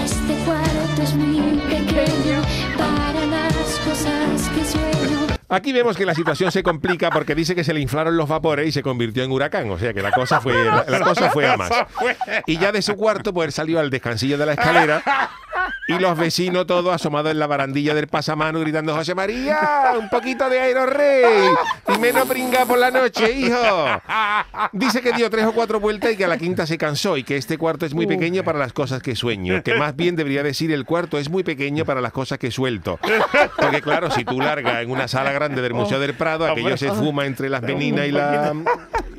Este 0.05 0.35
cuarto 0.45 1.03
es 1.03 1.15
muy 1.15 1.59
pequeño 1.61 2.43
para 2.77 3.27
nada 3.27 3.51
cosas 3.85 4.49
que 4.51 4.65
sueño. 4.65 5.27
Aquí 5.49 5.73
vemos 5.73 5.97
que 5.97 6.07
la 6.07 6.15
situación 6.15 6.51
se 6.51 6.63
complica 6.63 7.11
porque 7.11 7.35
dice 7.35 7.55
que 7.55 7.65
se 7.65 7.73
le 7.73 7.81
inflaron 7.81 8.17
los 8.17 8.29
vapores 8.29 8.67
y 8.69 8.73
se 8.73 8.83
convirtió 8.83 9.23
en 9.25 9.31
huracán. 9.31 9.71
O 9.71 9.79
sea 9.79 9.93
que 9.93 10.03
la 10.03 10.11
cosa 10.11 10.41
fue, 10.41 10.65
la, 10.65 10.85
la 10.89 11.01
cosa 11.01 11.31
fue 11.33 11.49
a 11.49 11.57
más. 11.57 11.71
Y 12.47 12.59
ya 12.59 12.73
de 12.73 12.83
su 12.83 12.97
cuarto, 12.97 13.33
pues 13.33 13.47
él 13.49 13.53
salió 13.53 13.81
al 13.81 13.91
descansillo 13.91 14.39
de 14.39 14.47
la 14.47 14.53
escalera 14.53 15.03
y 15.87 15.99
los 15.99 16.17
vecinos 16.17 16.67
todos 16.67 16.95
asomados 16.95 17.33
en 17.33 17.39
la 17.39 17.47
barandilla 17.47 17.95
del 17.95 18.07
pasamano 18.07 18.61
gritando, 18.61 18.95
José 18.95 19.15
María, 19.15 19.93
un 19.99 20.09
poquito 20.09 20.49
de 20.49 20.61
aerorrey 20.61 21.25
y 21.95 21.99
menos 21.99 22.27
brinca 22.27 22.65
por 22.65 22.79
la 22.79 22.91
noche, 22.91 23.33
hijo. 23.33 23.57
Dice 24.73 25.03
que 25.03 25.13
dio 25.13 25.29
tres 25.29 25.45
o 25.47 25.53
cuatro 25.53 25.81
vueltas 25.81 26.13
y 26.13 26.17
que 26.17 26.25
a 26.25 26.29
la 26.29 26.39
quinta 26.39 26.67
se 26.67 26.79
cansó 26.79 27.17
y 27.17 27.25
que 27.25 27.37
este 27.37 27.59
cuarto 27.59 27.87
es 27.87 27.95
muy 27.95 28.07
pequeño 28.07 28.45
para 28.45 28.59
las 28.59 28.73
cosas 28.73 29.03
que 29.03 29.15
sueño. 29.15 29.63
Que 29.63 29.75
más 29.75 29.95
bien 29.95 30.17
debería 30.17 30.43
decir 30.43 30.73
el 30.73 30.85
cuarto 30.85 31.19
es 31.19 31.29
muy 31.29 31.43
pequeño 31.43 31.85
para 31.85 32.01
las 32.01 32.13
cosas 32.13 32.39
que 32.39 32.51
suelto. 32.51 32.99
Porque 33.57 33.83
claro, 33.83 34.11
si 34.11 34.25
tú 34.25 34.41
largas 34.41 34.83
en 34.83 34.91
una 34.91 35.09
sala 35.09 35.33
grande 35.33 35.61
del 35.61 35.75
Museo 35.75 36.01
del 36.01 36.15
Prado, 36.15 36.47
aquello 36.47 36.77
se 36.77 36.91
fuma 36.91 37.27
entre 37.27 37.49
las 37.49 37.63
meninas 37.63 38.07
y 38.07 38.11
la, 38.11 38.55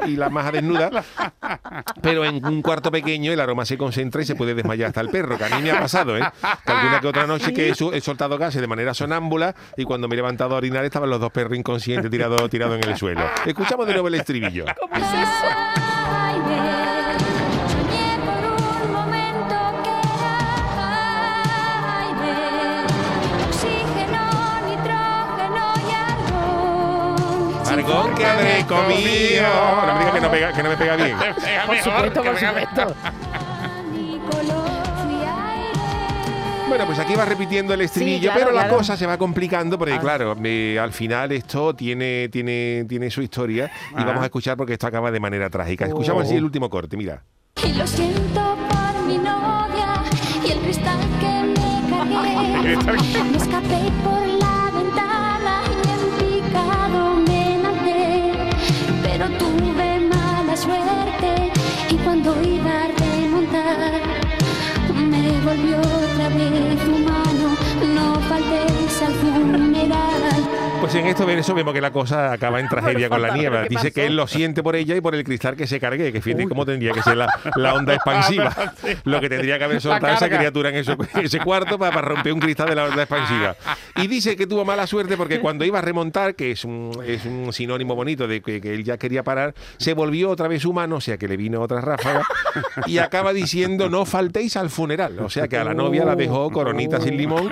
y 0.05 0.15
la 0.15 0.29
maja 0.29 0.51
desnuda. 0.51 0.89
Pero 2.01 2.25
en 2.25 2.45
un 2.45 2.61
cuarto 2.61 2.91
pequeño 2.91 3.31
el 3.31 3.39
aroma 3.39 3.65
se 3.65 3.77
concentra 3.77 4.21
y 4.21 4.25
se 4.25 4.35
puede 4.35 4.53
desmayar 4.53 4.87
hasta 4.87 5.01
el 5.01 5.09
perro, 5.09 5.37
que 5.37 5.45
a 5.45 5.49
mí 5.49 5.61
me 5.61 5.71
ha 5.71 5.79
pasado, 5.79 6.17
¿eh? 6.17 6.23
Que 6.65 6.71
alguna 6.71 6.99
que 6.99 7.07
otra 7.07 7.27
noche 7.27 7.53
que 7.53 7.69
he, 7.69 8.01
soltado 8.01 8.37
gases 8.37 8.61
de 8.61 8.67
manera 8.67 8.93
sonámbula 8.93 9.55
y 9.77 9.83
cuando 9.83 10.07
me 10.07 10.15
he 10.15 10.17
levantado 10.17 10.55
a 10.55 10.57
orinar 10.57 10.85
estaban 10.85 11.09
los 11.09 11.19
dos 11.19 11.31
perros 11.31 11.57
inconscientes 11.57 12.09
tirados 12.11 12.49
tirado 12.49 12.75
en 12.75 12.83
el 12.83 12.97
suelo. 12.97 13.21
Escuchamos 13.45 13.87
de 13.87 13.93
nuevo 13.93 14.07
el 14.07 14.15
estribillo. 14.15 14.65
Aire, 14.91 15.84
Argón 27.85 28.15
que 28.15 28.25
habré 28.25 28.65
comido. 28.65 29.47
No 29.85 29.93
me 29.93 29.99
digas 29.99 30.13
que 30.13 30.21
no, 30.21 30.31
pega- 30.31 30.53
que 30.53 30.63
no 30.63 30.69
me 30.69 30.77
pega 30.77 30.95
bien. 30.95 31.17
Pega 31.43 31.65
Por 31.65 31.75
mejor, 31.75 31.93
supuesto, 31.93 32.21
que 32.21 32.29
por 32.29 32.39
pega 32.39 32.49
supuesto. 32.49 32.95
Bueno, 36.67 36.85
pues 36.87 36.99
aquí 36.99 37.13
va 37.15 37.25
repitiendo 37.25 37.73
el 37.73 37.81
estribillo, 37.81 38.31
claro, 38.31 38.39
pero 38.39 38.51
la 38.51 38.63
claro. 38.63 38.77
cosa 38.77 38.97
se 38.97 39.05
va 39.05 39.17
complicando 39.17 39.77
porque, 39.77 39.93
Ah. 39.93 39.99
claro, 39.99 40.35
eh, 40.43 40.77
al 40.81 40.91
final 40.91 41.31
esto 41.31 41.73
tiene, 41.75 42.27
tiene, 42.29 42.85
tiene 42.89 43.09
su 43.11 43.21
historia 43.21 43.71
y 43.91 44.01
Ah. 44.01 44.03
vamos 44.03 44.23
a 44.23 44.25
escuchar 44.25 44.57
porque 44.57 44.73
esto 44.73 44.87
acaba 44.87 45.11
de 45.11 45.19
manera 45.19 45.49
trágica. 45.49 45.85
Escuchamos 45.85 46.23
Oh. 46.23 46.25
así 46.25 46.35
el 46.35 46.43
último 46.43 46.69
corte, 46.69 46.97
mira. 46.97 47.23
Y 47.63 47.71
lo 47.73 47.85
siento 47.87 48.57
por 48.67 49.05
mi 49.05 49.17
novia 49.19 50.03
y 50.45 50.51
el 50.51 50.59
cristal 50.59 50.97
que 51.19 51.61
me 51.61 51.89
cargué. 51.89 52.75
Me 53.31 53.37
escapé 53.37 53.91
por 54.03 54.24
volvió 65.45 65.77
otra 65.79 66.29
vez 66.29 66.87
humano. 66.87 67.55
No 67.93 68.19
faltéis 68.21 69.01
al 69.03 69.13
funeral. 69.13 70.64
Pues 70.85 70.95
en 70.95 71.07
esto, 71.07 71.29
eso 71.29 71.53
vemos 71.55 71.73
que 71.73 71.81
la 71.81 71.91
cosa 71.91 72.31
acaba 72.31 72.59
en 72.59 72.67
tragedia 72.69 73.09
con 73.09 73.21
la 73.21 73.35
niebla. 73.35 73.59
¿pero 73.61 73.69
qué 73.69 73.75
Dice 73.75 73.91
que 73.91 74.05
él 74.05 74.15
lo 74.15 74.27
siente 74.27 74.61
por 74.63 74.75
ella 74.75 74.95
y 74.95 75.01
por 75.01 75.15
el 75.15 75.23
cristal 75.23 75.55
que 75.55 75.67
se 75.67 75.79
cargue, 75.79 76.11
que 76.11 76.21
fíjate 76.21 76.47
cómo 76.47 76.65
tendría 76.65 76.91
que 76.91 77.01
ser 77.01 77.17
la, 77.17 77.27
la 77.55 77.73
onda 77.73 77.93
expansiva. 77.93 78.55
Lo 79.03 79.19
que 79.19 79.29
tendría 79.29 79.57
que 79.57 79.63
haber 79.63 79.81
soltado 79.81 80.13
esa 80.13 80.29
criatura 80.29 80.69
en 80.69 80.75
eso- 80.75 80.97
ese 81.21 81.39
cuarto 81.39 81.77
para, 81.79 81.93
para 81.93 82.07
romper 82.07 82.33
un 82.33 82.39
cristal 82.39 82.69
de 82.69 82.75
la 82.75 82.85
onda 82.85 83.03
expansiva. 83.03 83.55
Y 83.95 84.07
dice 84.07 84.35
que 84.35 84.47
tuvo 84.47 84.63
mala 84.65 84.87
suerte 84.87 85.17
porque 85.17 85.39
cuando 85.39 85.65
iba 85.65 85.79
a 85.79 85.81
remontar, 85.81 86.35
que 86.35 86.51
es 86.51 86.63
un, 86.65 86.91
es 87.05 87.25
un 87.25 87.51
sinónimo 87.53 87.95
bonito 87.95 88.27
de 88.27 88.41
que, 88.41 88.61
que 88.61 88.73
él 88.73 88.83
ya 88.83 88.97
quería 88.97 89.23
parar, 89.23 89.53
se 89.77 89.93
volvió 89.93 90.29
otra 90.29 90.47
vez 90.47 90.65
humano, 90.65 90.97
o 90.97 91.01
sea 91.01 91.17
que 91.17 91.27
le 91.27 91.37
vino 91.37 91.61
otra 91.61 91.81
ráfaga, 91.81 92.23
y 92.85 92.97
acaba 92.99 93.33
diciendo 93.33 93.89
no 93.89 94.05
faltéis 94.05 94.55
al 94.57 94.69
funeral. 94.69 95.19
O 95.19 95.29
sea 95.29 95.47
que 95.47 95.57
a 95.57 95.63
la 95.63 95.73
novia 95.73 96.05
la 96.05 96.15
dejó 96.15 96.49
coronita 96.51 96.99
sin 97.01 97.17
limón 97.17 97.51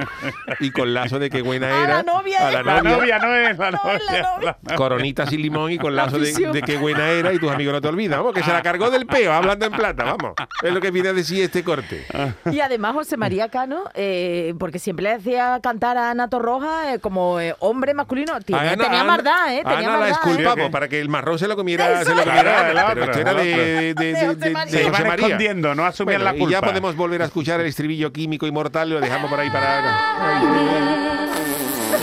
y 0.60 0.72
con 0.72 0.94
lazo 0.94 1.20
de 1.20 1.30
que 1.30 1.42
buena 1.42 1.68
A 1.68 1.84
era. 1.84 1.94
la 1.98 2.04
novia, 2.04 2.48
a. 2.48 2.52
La 2.64 2.82
novia 2.82 3.20
la 3.28 4.58
la 4.64 4.76
coronita 4.76 5.26
sin 5.26 5.42
limón 5.42 5.72
y 5.72 5.78
con 5.78 5.96
lazo 5.96 6.20
de, 6.20 6.32
de 6.34 6.62
qué 6.62 6.78
buena 6.78 7.10
era 7.10 7.34
y 7.34 7.40
tus 7.40 7.52
amigos 7.52 7.74
no 7.74 7.82
te 7.82 7.88
olvidan. 7.88 8.20
Vamos, 8.20 8.34
que 8.34 8.44
se 8.44 8.52
la 8.52 8.62
cargó 8.62 8.90
del 8.90 9.06
peo, 9.06 9.32
hablando 9.34 9.66
en 9.66 9.72
plata, 9.72 10.04
vamos. 10.04 10.34
Es 10.62 10.74
lo 10.74 10.80
que 10.82 10.92
viene 10.92 11.10
a 11.10 11.14
decir 11.14 11.44
este 11.44 11.64
corte. 11.64 12.06
Y 12.52 12.60
además 12.60 12.94
José 12.94 13.18
María 13.18 13.50
Cano, 13.50 13.84
eh, 13.94 14.54
porque 14.60 14.80
siempre 14.80 15.04
le 15.04 15.12
hacía 15.14 15.60
cantar 15.62 15.98
a 15.98 16.12
Ana 16.12 16.30
Torroja 16.30 16.94
eh, 16.94 17.00
como 17.00 17.40
eh, 17.40 17.56
hombre 17.60 17.94
masculino. 17.94 18.40
Tiene- 18.42 18.62
A 18.62 18.72
Ana- 18.74 18.84
tenía 18.84 19.02
Ana- 19.02 19.12
maldad, 19.12 19.54
¿eh? 19.54 19.62
Tenía 19.64 19.78
Ana 19.78 19.88
la 19.88 20.00
maldad, 20.00 20.58
¿eh? 20.60 20.66
¿eh? 20.66 20.70
para 20.70 20.88
que 20.88 21.00
el 21.02 21.10
marrón 21.10 21.40
se 21.40 21.48
lo 21.48 21.56
comiera, 21.56 22.02
Eso 22.02 22.12
se 22.12 22.16
lo 22.16 22.24
comiera 22.24 22.70
El 22.72 22.78
pero 22.94 23.06
esto 23.06 23.20
era 23.20 23.34
de, 23.34 24.26
José 24.36 24.50
María. 24.52 25.14
escondiendo, 25.26 25.76
no 25.76 25.86
asumían 25.86 26.22
Bueno, 26.22 26.32
la 26.32 26.38
culpa. 26.38 26.50
Y 26.50 26.52
ya 26.52 26.62
podemos 26.62 26.96
volver 26.96 27.22
a 27.22 27.26
escuchar 27.26 27.60
el 27.60 27.68
estribillo 27.68 28.12
químico 28.12 28.48
inmortal, 28.48 28.90
lo 28.90 29.00
dejamos 29.02 29.30
por 29.30 29.40
ahí 29.40 29.50
para... 29.50 31.03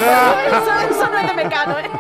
Eso, 0.01 0.73
eso 0.91 1.11
no 1.11 1.19
es 1.19 1.27
de 1.27 1.35
Mecano, 1.35 1.79
¿eh? 1.79 1.91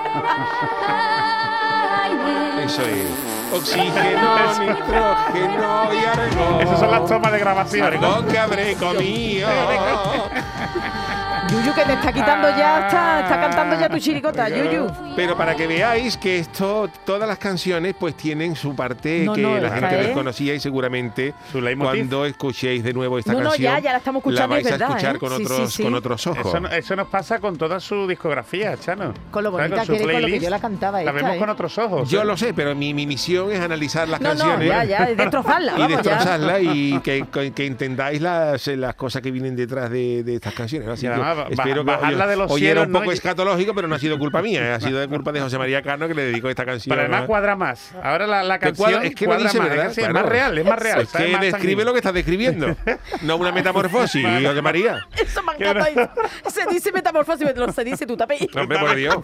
Eso 2.64 2.83
es. 2.83 3.07
Oxígeno, 3.52 4.59
nitrógeno 4.61 5.92
y 5.92 6.04
argón. 6.04 6.61
Esas 6.61 6.78
son 6.78 6.90
las 6.90 7.07
tomas 7.07 7.33
de 7.33 7.38
grabación. 7.38 7.87
Argón 7.87 8.26
que 8.28 8.38
habré 8.38 8.76
comido. 8.76 9.49
Yuyu, 11.49 11.75
que 11.75 11.82
te 11.85 11.92
está 11.94 12.12
quitando 12.12 12.49
ya, 12.50 12.87
está, 12.87 13.20
está 13.23 13.40
cantando 13.40 13.80
ya 13.80 13.88
tu 13.88 13.99
chiricota, 13.99 14.49
Yuyu. 14.49 14.87
Pero 15.16 15.37
para 15.37 15.56
que 15.56 15.66
veáis 15.66 16.16
que 16.16 16.38
esto, 16.38 16.88
todas 17.04 17.26
las 17.28 17.38
canciones 17.38 17.94
pues 17.99 18.14
tienen 18.16 18.54
su 18.54 18.76
parte 18.76 19.25
No, 19.25 19.32
que 19.32 19.42
no, 19.42 19.59
la 19.59 19.70
gente 19.70 20.00
es- 20.00 20.06
desconocía 20.09 20.54
y 20.54 20.61
seguramente 20.61 21.35
Su 21.50 21.61
leitmotiv. 21.61 21.97
cuando 21.99 22.25
escuchéis 22.26 22.85
de 22.85 22.92
nuevo 22.92 23.18
esta 23.18 23.32
No, 23.32 23.40
no, 23.40 23.44
canción 23.50 23.73
ya, 23.75 23.78
ya 23.80 23.92
la 23.92 23.99
estamos 23.99 24.20
escuchando, 24.20 24.54
vais 24.54 24.66
es 24.66 24.73
a 24.73 24.76
escuchar 24.76 25.16
¿eh? 25.16 25.18
con 25.18 25.30
Sí, 25.37 25.42
otros 25.42 25.70
sí, 25.70 25.76
sí. 25.78 25.82
con 25.82 25.94
otros 25.94 26.26
ojos. 26.28 26.47
Eso, 26.47 26.61
no- 26.61 26.68
eso 26.68 26.97
nos 26.97 27.09
pasa 27.09 27.38
con 27.40 27.56
toda 27.56 27.80
su 27.80 28.06
discografía, 28.06 28.76
Chano. 28.78 29.12
Con 29.32 29.42
lo 29.42 29.50
¿Sabes? 29.50 29.70
bonita 29.70 29.85
su 29.87 29.92
que 29.92 29.97
eres, 29.99 30.06
con 30.06 30.12
lo 30.12 30.18
que 30.18 30.23
playlist, 30.23 30.44
yo 30.44 30.50
la 30.50 30.61
cantaba 30.61 30.99
La 30.99 31.11
esta, 31.11 31.12
vemos 31.12 31.35
¿eh? 31.35 31.38
con 31.38 31.50
otros 31.50 31.78
ojos. 31.78 32.09
Yo 32.09 32.23
lo 32.23 32.37
sé, 32.37 32.54
pero 32.54 32.75
mi, 32.76 32.94
mi 32.94 33.06
misión 33.06 33.50
es 33.50 33.61
analizar 33.61 34.09
las 34.09 34.20
No, 34.20 34.28
canciones 34.30 34.68
no, 34.73 34.85
ya, 34.85 35.06
destrozarla, 35.06 35.73
y 35.76 35.80
vamos, 35.80 35.90
ya. 35.90 35.97
destrozarlas 35.97 36.59
y 36.62 37.00
que, 37.00 37.26
que- 37.32 37.52
que 37.52 37.66
entendáis 37.66 38.20
las, 38.23 38.66
las 38.68 38.94
cosas 38.94 39.20
que 39.20 39.30
vienen 39.32 39.56
detrás 39.56 39.90
de, 39.90 40.23
de 40.23 40.37
estas 40.37 40.54
canciones. 40.54 40.87
¿no? 40.87 40.92
Así 40.94 41.06
Y 41.06 41.09
que 41.09 41.14
además, 41.14 41.29
espero 41.50 41.84
que 41.84 41.90
bajarla 41.90 42.25
hoy, 42.25 42.30
de 42.30 42.37
los 42.37 42.50
hoy 42.52 42.60
era 42.62 42.70
cielos, 42.72 42.87
un 42.87 42.92
¿no? 42.92 42.99
poco 43.00 43.10
Y- 43.10 43.14
escatológico, 43.14 43.75
pero 43.75 43.88
no 43.88 43.94
ha 43.94 43.99
sido 43.99 44.18
culpa 44.18 44.40
mía, 44.42 44.62
¿eh? 44.68 44.72
ha 44.72 44.80
sido 44.80 44.99
de 45.00 45.08
culpa 45.08 45.32
de 45.32 45.40
José 45.40 45.58
María 45.58 45.82
Cano 45.82 46.08
que 46.08 46.14
le 46.14 46.22
dedicó 46.25 46.49
esta 46.49 46.64
canción. 46.64 46.90
Pero 46.90 47.02
además 47.02 47.22
¿no? 47.22 47.26
cuadra 47.26 47.56
más. 47.56 47.92
Ahora 48.02 48.26
la, 48.26 48.42
la 48.42 48.58
Que 48.58 48.66
canción 48.66 48.90
cuadra- 48.92 49.06
es 49.06 49.14
que 49.14 49.26
cuadra 49.26 49.42
dice, 49.44 49.58
más. 49.58 49.68
¿verdad? 49.68 49.87
¿eh? 49.87 49.94
Sí, 49.94 50.00
es 50.00 50.06
Claro. 50.08 50.14
más 50.14 50.25
real, 50.32 50.58
es 50.58 50.64
más 50.66 50.78
real. 50.78 51.00
Es 51.00 51.08
que 51.12 51.18
Más 51.18 51.40
describe 51.40 51.50
sanguíneo. 51.50 51.84
lo 51.84 51.92
que 51.92 51.99
estás 51.99 52.14
describiendo, 52.14 52.76
no 53.22 53.37
una 53.37 53.52
metamorfosis, 53.52 54.25
José 54.46 54.62
María. 54.62 54.99
Eso 55.16 55.42
me 55.42 55.52
encanta. 55.58 56.12
Se 56.49 56.66
dice 56.66 56.92
metamorfosis, 56.92 57.46
pero 57.52 57.72
se 57.72 57.84
dice 57.84 58.06
tu 58.06 58.16
tapé. 58.16 58.49
Hombre, 58.54 58.78
por 58.78 58.94
Dios. 58.94 59.16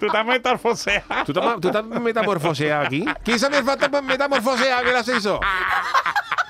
Tú 0.00 0.06
estás 0.06 0.24
metamorfoseado. 0.26 1.24
¿Tú 1.26 1.32
estás, 1.60 1.82
tú 1.84 2.00
metamorfoseado 2.00 2.86
aquí? 2.86 3.04
¿Quién 3.24 3.38
se 3.38 3.50
me 3.50 3.62
falta 3.62 3.88
metamorfoseado 4.00 4.94
ascenso? 4.96 5.40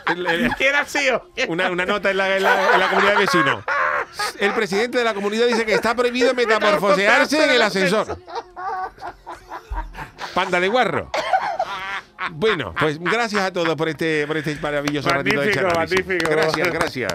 El- 0.07 0.27
el- 0.27 0.55
¿Quién 0.57 0.75
ha 0.75 0.85
sido? 0.85 1.31
una, 1.49 1.71
una 1.71 1.87
nota 1.87 2.11
en 2.11 2.17
la, 2.19 2.37
en 2.37 2.43
la- 2.43 2.75
en 2.75 2.81
la 2.81 2.89
comunidad 2.89 3.13
de 3.15 3.19
vecinos. 3.19 3.65
El 4.39 4.53
presidente 4.53 4.99
de 4.99 5.05
la 5.05 5.15
comunidad 5.15 5.47
dice 5.47 5.65
que 5.65 5.75
está 5.75 5.95
prohibido 5.95 6.35
metamorfosearse 6.35 7.45
en 7.45 7.51
el 7.51 7.63
ascensor. 7.63 8.19
Panda 10.35 10.61
de 10.61 10.69
guarro. 10.69 11.11
Bueno, 12.33 12.75
pues 12.79 12.99
gracias 12.99 13.43
a 13.43 13.53
todos 13.53 13.77
por 13.77 13.89
este, 13.89 14.27
por 14.27 14.37
este 14.37 14.57
maravilloso 14.57 15.09
ratito 15.09 15.41
de 15.41 15.63
Magnífico. 15.63 16.31
Gracias, 16.31 16.71
gracias. 16.73 17.15